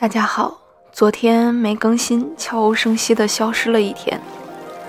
[0.00, 0.58] 大家好，
[0.94, 4.18] 昨天没更新，悄无声息的消失了一天，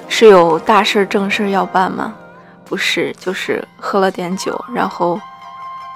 [0.08, 2.16] 是有大事正事要办吗？
[2.64, 5.20] 不是，就是喝了点酒，然后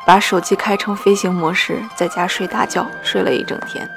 [0.05, 3.89] 把手机开成飞行模式，在家睡大觉，睡了一整天。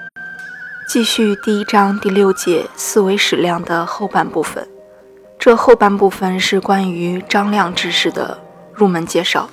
[0.89, 4.69] 继续第一章第六节四维矢量的后半部分，
[5.37, 8.39] 这后半部分是关于张量知识的
[8.73, 9.51] 入门介绍。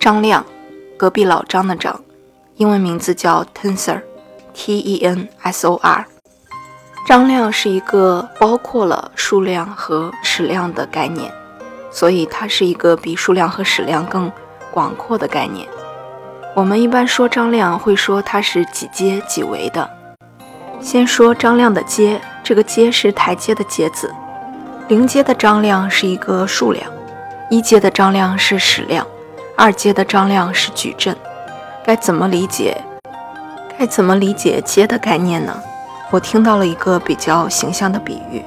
[0.00, 0.44] 张量，
[0.96, 2.02] 隔壁老张的张，
[2.56, 4.02] 英文名字叫 Tensor。
[4.54, 6.04] Tensor，
[7.06, 11.32] 张量是一个包括了数量和矢量的概念，
[11.90, 14.30] 所以它是一个比数量和矢量更
[14.70, 15.66] 广阔的概念。
[16.54, 19.88] 我们一般说张量会说它是几阶几维的。
[20.80, 24.12] 先说张量的阶，这个阶是台阶的阶字。
[24.88, 26.90] 零阶的张量是一个数量，
[27.48, 29.06] 一阶的张量是矢量，
[29.56, 31.16] 二阶的张量是矩阵。
[31.84, 32.76] 该怎么理解？
[33.80, 35.56] 该怎么理解阶的概念呢？
[36.10, 38.44] 我听到了一个比较形象的比喻，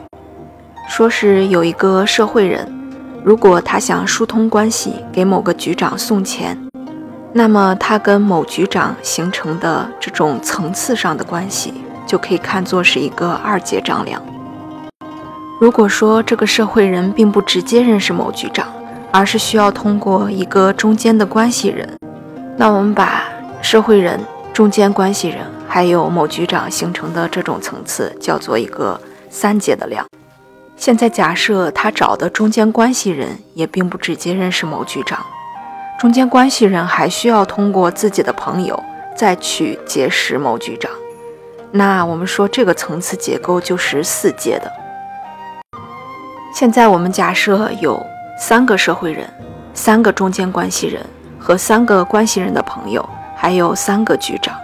[0.88, 2.72] 说是有一个社会人，
[3.24, 6.56] 如果他想疏通关系，给某个局长送钱，
[7.32, 11.74] 那么他跟某局长形成的这种层次上的关系，
[12.06, 14.22] 就可以看作是一个二阶张量。
[15.60, 18.68] 如果说这个社会人并不直接认识某局长，
[19.12, 21.90] 而是需要通过一个中间的关系人，
[22.56, 23.24] 那我们把
[23.64, 24.20] 社会人。
[24.54, 30.06] 中间关系人还有某局长形成的这种层次叫做一个三阶的量。
[30.78, 35.26] 现在假设他找的中间关系人也并不直接认识某局长，
[36.00, 38.82] 中间关系人还需要通过自己的朋友
[39.16, 40.92] 再去结识某局长。
[41.72, 44.72] 那我们说这个层次结构就是四阶的。
[46.54, 48.00] 现在我们假设有
[48.38, 49.28] 三个社会人、
[49.74, 51.04] 三个中间关系人
[51.40, 53.04] 和三个关系人的朋友。
[53.44, 54.56] 还有三个局长，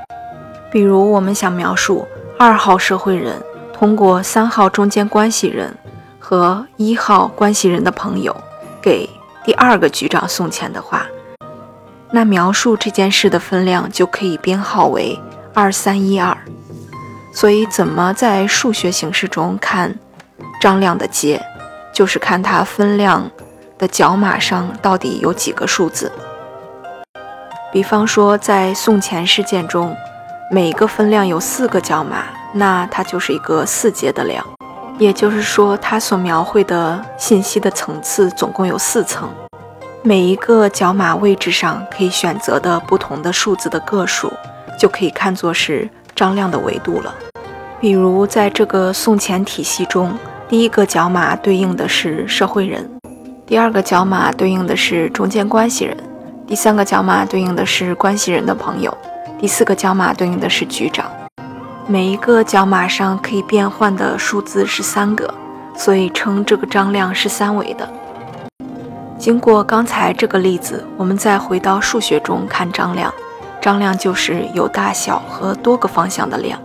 [0.71, 3.35] 比如我们想描述二号社会人
[3.73, 5.75] 通过三号中间关系人
[6.17, 8.33] 和一号关系人的朋友
[8.81, 9.09] 给
[9.43, 11.05] 第二个局长送钱的话，
[12.09, 15.19] 那描述这件事的分量就可以编号为
[15.53, 16.37] 二三一二。
[17.33, 19.93] 所以，怎么在数学形式中看
[20.61, 21.41] 张量的街，
[21.93, 23.29] 就是看它分量
[23.77, 26.09] 的角码上到底有几个数字。
[27.71, 29.95] 比方说，在送钱事件中，
[30.49, 34.43] 每一个分量有四个角码，那它就是一个四阶的量。
[34.97, 39.29] 也就是说，它所描绘的信息的层次总共有四层，
[40.01, 44.33] 每一个角码位置上可以选择的不同的数字的个数，
[44.77, 47.13] 就可以看作是张量的维度了。
[47.79, 50.17] 比如，在这个送钱体系中，
[50.49, 52.89] 第一个角码对应的是社会人，
[53.45, 55.95] 第二个角码对应的是中间关系人。
[56.49, 58.91] 第三个角码对应的是关系人的朋友，
[59.37, 61.05] 第四个角码对应的是局长。
[61.85, 65.31] 每一个角码上可以变换的数字是三个，
[65.75, 67.87] 所以称这个张量是三维的。
[69.19, 73.13] 经过刚才这个例子，我们再回到数学中看张量，
[73.61, 76.59] 张量就是有大小和多个方向的量。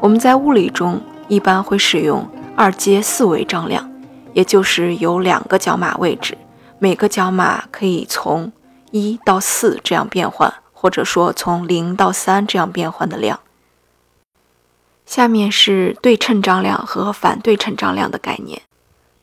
[0.00, 0.98] 我们在物理中
[1.28, 2.26] 一般会使用
[2.56, 3.86] 二阶四维张量，
[4.32, 6.38] 也就是有两个角码位置，
[6.78, 8.50] 每个角码可以从
[8.96, 13.40] 一到四这样变换，或者说从零到三这样变换的量。
[15.04, 18.62] 下面是对称张量和反对称张量的概念。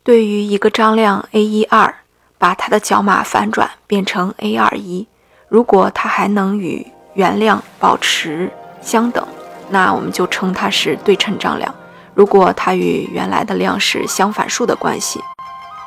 [0.03, 1.95] 对于一个张量 a 一二，
[2.37, 5.07] 把它的角码反转变成 a 二一，
[5.47, 8.51] 如果它还能与原量保持
[8.81, 9.25] 相等，
[9.69, 11.73] 那我们就称它是对称张量。
[12.13, 15.21] 如果它与原来的量是相反数的关系，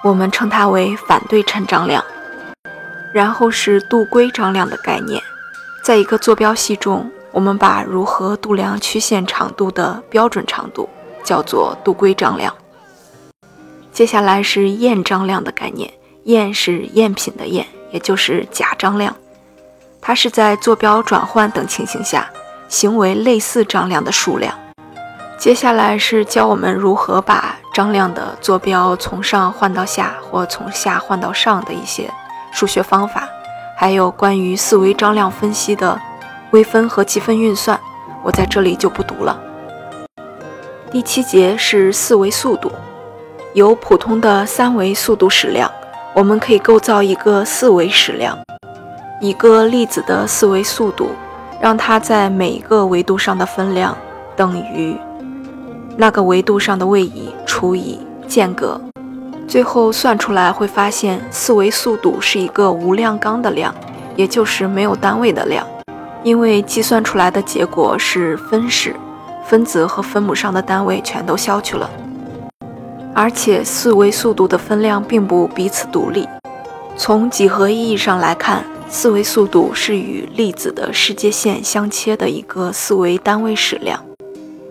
[0.02, 2.02] 我们称它为反对称张量。
[3.14, 5.22] 然后是度规张量的概念，
[5.84, 10.88] 在一个坐标系中，我们把如何度量曲线长度的标准长度
[11.22, 12.52] 叫做度规张量。
[13.92, 15.88] 接下来是验张量的概念，
[16.24, 19.14] 验是赝品的验，也就是假张量，
[20.00, 22.28] 它是在坐标转换等情形下
[22.68, 24.52] 行为类似张量的数量。
[25.38, 32.12] 接下来是教我们如何把张量的坐标从上换到下，或从下换到上的一些。
[32.54, 33.28] 数学方法，
[33.76, 36.00] 还有关于四维张量分析的
[36.52, 37.78] 微分和积分运算，
[38.22, 39.36] 我在这里就不读了。
[40.92, 42.70] 第七节是四维速度，
[43.54, 45.68] 由普通的三维速度矢量，
[46.14, 48.38] 我们可以构造一个四维矢量。
[49.20, 51.10] 一个粒子的四维速度，
[51.60, 53.96] 让它在每一个维度上的分量
[54.36, 54.96] 等于
[55.96, 57.98] 那个维度上的位移除以
[58.28, 58.80] 间隔。
[59.46, 63.74] 最后算出来会发现，四维速度是一个无量纲的量，
[64.16, 65.66] 也就是没有单位的量，
[66.22, 68.96] 因为计算出来的结果是分式，
[69.46, 71.88] 分子和分母上的单位全都消去了。
[73.14, 76.28] 而且四维速度的分量并不彼此独立。
[76.96, 84.04] 从几何意义上来看，四维速度是与粒子的世界线相切的一个四维单位矢量。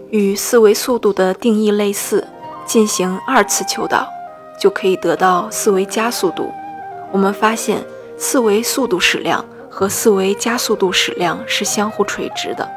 [0.10, 2.28] 与四维速度的定义类似，
[2.66, 4.06] 进行二次求导，
[4.60, 6.52] 就可以得到四维加速度。
[7.12, 7.84] 我们发现，
[8.18, 12.70] 四维速度矢量和四维加速度矢量是相互垂直的。